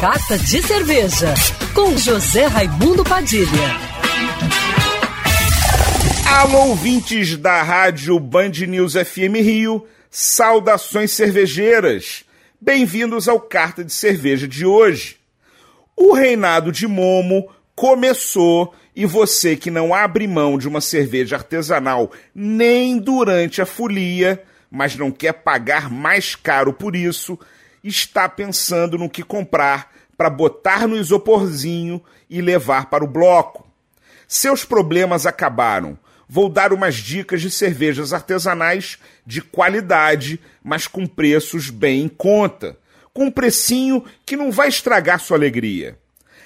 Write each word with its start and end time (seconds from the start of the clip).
Carta 0.00 0.38
de 0.38 0.62
Cerveja, 0.62 1.34
com 1.74 1.94
José 1.94 2.46
Raimundo 2.46 3.04
Padilha. 3.04 3.46
Alô, 6.26 6.68
ouvintes 6.68 7.36
da 7.36 7.62
rádio 7.62 8.18
Band 8.18 8.52
News 8.66 8.94
FM 8.94 9.36
Rio, 9.42 9.86
saudações 10.10 11.10
cervejeiras. 11.10 12.24
Bem-vindos 12.58 13.28
ao 13.28 13.38
Carta 13.38 13.84
de 13.84 13.92
Cerveja 13.92 14.48
de 14.48 14.64
hoje. 14.64 15.18
O 15.94 16.14
reinado 16.14 16.72
de 16.72 16.86
Momo 16.86 17.50
começou 17.74 18.74
e 18.96 19.04
você 19.04 19.54
que 19.54 19.70
não 19.70 19.92
abre 19.92 20.26
mão 20.26 20.56
de 20.56 20.66
uma 20.66 20.80
cerveja 20.80 21.36
artesanal 21.36 22.10
nem 22.34 22.98
durante 22.98 23.60
a 23.60 23.66
folia, 23.66 24.42
mas 24.70 24.96
não 24.96 25.10
quer 25.10 25.34
pagar 25.34 25.90
mais 25.90 26.34
caro 26.34 26.72
por 26.72 26.96
isso, 26.96 27.38
está 27.88 28.28
pensando 28.28 28.98
no 28.98 29.08
que 29.08 29.22
comprar 29.22 29.90
para 30.16 30.28
botar 30.28 30.86
no 30.86 30.96
isoporzinho 30.96 32.02
e 32.28 32.42
levar 32.42 32.90
para 32.90 33.02
o 33.02 33.08
bloco. 33.08 33.66
Seus 34.28 34.64
problemas 34.64 35.26
acabaram. 35.26 35.98
Vou 36.28 36.48
dar 36.48 36.72
umas 36.72 36.94
dicas 36.94 37.40
de 37.40 37.50
cervejas 37.50 38.12
artesanais 38.12 38.98
de 39.26 39.42
qualidade, 39.42 40.38
mas 40.62 40.86
com 40.86 41.06
preços 41.06 41.70
bem 41.70 42.02
em 42.02 42.08
conta, 42.08 42.78
com 43.12 43.24
um 43.24 43.30
precinho 43.30 44.04
que 44.24 44.36
não 44.36 44.52
vai 44.52 44.68
estragar 44.68 45.18
sua 45.18 45.36
alegria. 45.36 45.98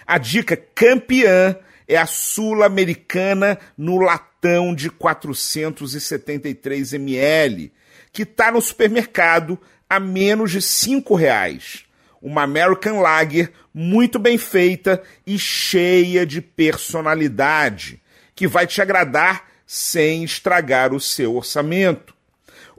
A 0.06 0.18
dica 0.18 0.56
campeã 0.56 1.56
é 1.86 1.96
a 1.96 2.06
sul-americana 2.06 3.58
no 3.76 3.98
latão 3.98 4.74
de 4.74 4.88
473 4.88 6.94
ml, 6.94 7.70
que 8.12 8.22
está 8.22 8.50
no 8.50 8.62
supermercado 8.62 9.60
a 9.88 10.00
menos 10.00 10.50
de 10.50 10.60
cinco 10.60 11.14
reais. 11.14 11.84
Uma 12.20 12.42
American 12.42 13.00
Lager 13.00 13.52
muito 13.72 14.18
bem 14.18 14.38
feita 14.38 15.02
e 15.26 15.38
cheia 15.38 16.24
de 16.24 16.40
personalidade, 16.40 18.00
que 18.34 18.46
vai 18.46 18.66
te 18.66 18.80
agradar 18.80 19.48
sem 19.66 20.24
estragar 20.24 20.92
o 20.94 21.00
seu 21.00 21.36
orçamento. 21.36 22.14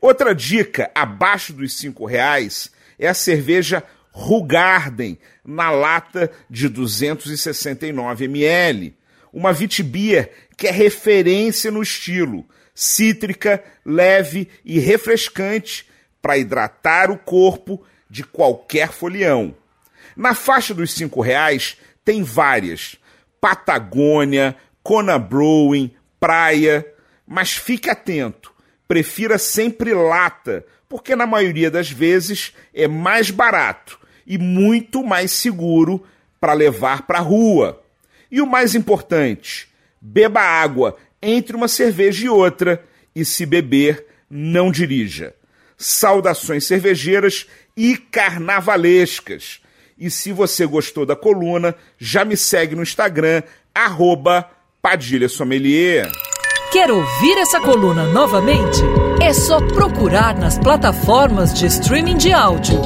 Outra 0.01 0.33
dica, 0.33 0.89
abaixo 0.95 1.53
dos 1.53 1.77
cinco 1.77 2.05
reais, 2.05 2.71
é 2.97 3.07
a 3.07 3.13
cerveja 3.13 3.83
Rugarden, 4.11 5.17
na 5.43 5.69
lata 5.69 6.31
de 6.49 6.69
269 6.69 8.25
ml. 8.25 8.95
Uma 9.31 9.51
Vitibia 9.51 10.31
que 10.57 10.67
é 10.67 10.71
referência 10.71 11.69
no 11.69 11.83
estilo, 11.83 12.47
cítrica, 12.73 13.63
leve 13.85 14.47
e 14.63 14.79
refrescante 14.79 15.85
para 16.25 16.39
hidratar 16.39 17.11
o 17.11 17.19
corpo 17.19 17.83
de 18.09 18.23
qualquer 18.23 18.91
folião. 18.91 19.53
Na 20.17 20.33
faixa 20.33 20.73
dos 20.73 20.91
cinco 20.91 21.21
reais 21.21 21.77
tem 22.03 22.23
várias: 22.23 22.97
Patagônia, 23.39 24.55
Kona 24.81 25.19
Brewing, 25.19 25.91
Praia. 26.19 26.83
Mas 27.27 27.53
fique 27.53 27.91
atento, 27.91 28.51
prefira 28.87 29.37
sempre 29.37 29.93
lata, 29.93 30.65
porque 30.89 31.15
na 31.15 31.27
maioria 31.27 31.69
das 31.69 31.91
vezes 31.91 32.53
é 32.73 32.87
mais 32.87 33.29
barato 33.29 33.99
e 34.25 34.39
muito 34.39 35.03
mais 35.03 35.29
seguro 35.29 36.03
para 36.39 36.53
levar 36.53 37.03
para 37.03 37.19
a 37.19 37.21
rua. 37.21 37.83
E 38.31 38.41
o 38.41 38.47
mais 38.47 38.73
importante, 38.73 39.67
beba 40.01 40.41
água 40.41 40.97
entre 41.21 41.55
uma 41.55 41.67
cerveja 41.67 42.25
e 42.25 42.29
outra 42.29 42.83
e 43.15 43.23
se 43.23 43.45
beber, 43.45 44.07
não 44.27 44.71
dirija. 44.71 45.35
Saudações 45.77 46.65
cervejeiras 46.65 47.47
e 47.75 47.97
carnavalescas. 47.97 49.59
E 49.97 50.09
se 50.09 50.31
você 50.31 50.65
gostou 50.65 51.05
da 51.05 51.15
coluna, 51.15 51.75
já 51.97 52.25
me 52.25 52.35
segue 52.35 52.75
no 52.75 52.83
Instagram, 52.83 53.43
arroba 53.73 54.49
Padilha 54.81 55.29
Sommelier. 55.29 56.11
Quer 56.71 56.91
ouvir 56.91 57.37
essa 57.37 57.59
coluna 57.61 58.05
novamente? 58.11 58.81
É 59.21 59.33
só 59.33 59.59
procurar 59.59 60.37
nas 60.37 60.59
plataformas 60.59 61.53
de 61.53 61.67
streaming 61.67 62.17
de 62.17 62.33
áudio. 62.33 62.79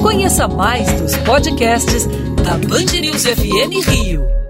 Conheça 0.00 0.46
mais 0.46 0.90
dos 1.00 1.16
podcasts 1.18 2.06
da 2.44 2.56
Band 2.68 3.00
News 3.00 3.24
FM 3.24 3.86
Rio. 3.88 4.41